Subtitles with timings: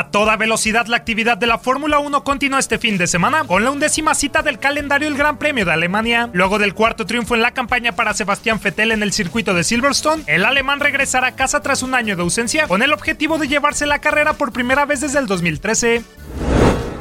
[0.00, 3.62] A toda velocidad la actividad de la Fórmula 1 continúa este fin de semana con
[3.62, 6.30] la undécima cita del calendario del Gran Premio de Alemania.
[6.32, 10.22] Luego del cuarto triunfo en la campaña para Sebastián Vettel en el circuito de Silverstone,
[10.26, 13.84] el alemán regresará a casa tras un año de ausencia con el objetivo de llevarse
[13.84, 16.02] la carrera por primera vez desde el 2013.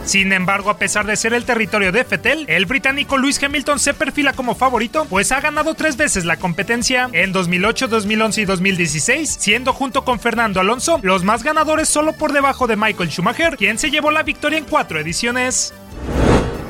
[0.05, 3.93] Sin embargo, a pesar de ser el territorio de Fettel, el británico Lewis Hamilton se
[3.93, 9.37] perfila como favorito, pues ha ganado tres veces la competencia, en 2008, 2011 y 2016,
[9.39, 13.77] siendo junto con Fernando Alonso los más ganadores solo por debajo de Michael Schumacher, quien
[13.77, 15.73] se llevó la victoria en cuatro ediciones.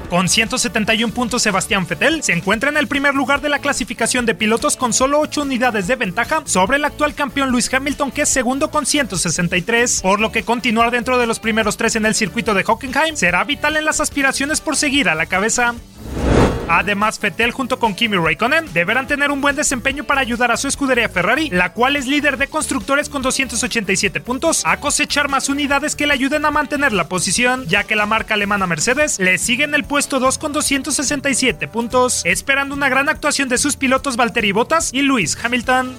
[0.10, 4.34] Con 171 puntos, Sebastián Vettel se encuentra en el primer lugar de la clasificación de
[4.34, 8.30] pilotos con solo 8 unidades de ventaja sobre el actual campeón Lewis Hamilton, que es
[8.30, 12.56] segundo con 163, por lo que continuar dentro de los primeros tres en el circuito
[12.56, 15.76] de Hockenheim será vital en las aspiraciones por seguir a la cabeza.
[16.70, 20.68] Además, Vettel junto con Kimi Raikkonen deberán tener un buen desempeño para ayudar a su
[20.68, 25.96] escudería Ferrari, la cual es líder de constructores con 287 puntos, a cosechar más unidades
[25.96, 29.64] que le ayuden a mantener la posición, ya que la marca alemana Mercedes le sigue
[29.64, 34.52] en el puesto 2 con 267 puntos, esperando una gran actuación de sus pilotos Valtteri
[34.52, 35.96] Bottas y Lewis Hamilton.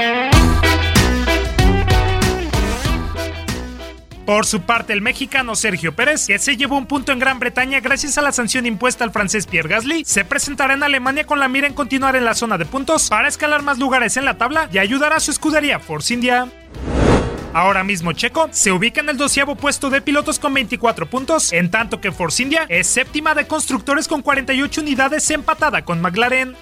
[4.30, 7.80] Por su parte, el mexicano Sergio Pérez, que se llevó un punto en Gran Bretaña
[7.80, 11.48] gracias a la sanción impuesta al francés Pierre Gasly, se presentará en Alemania con la
[11.48, 14.69] mira en continuar en la zona de puntos para escalar más lugares en la tabla
[14.72, 16.46] y ayudar a su escudería Force India.
[17.52, 21.69] Ahora mismo Checo se ubica en el doceavo puesto de pilotos con 24 puntos, en
[21.69, 26.54] tanto que Force India es séptima de constructores con 48 unidades empatada con McLaren.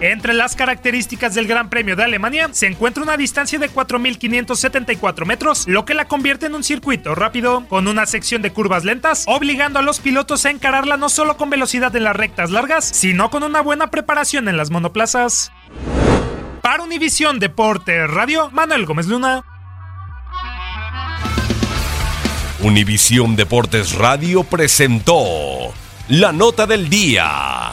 [0.00, 5.66] Entre las características del Gran Premio de Alemania se encuentra una distancia de 4.574 metros,
[5.68, 9.78] lo que la convierte en un circuito rápido, con una sección de curvas lentas, obligando
[9.78, 13.42] a los pilotos a encararla no solo con velocidad en las rectas largas, sino con
[13.42, 15.52] una buena preparación en las monoplazas.
[16.62, 19.44] Para Univisión Deporte Radio, Manuel Gómez Luna.
[22.62, 25.74] Univisión Deportes Radio presentó
[26.08, 27.72] la nota del día.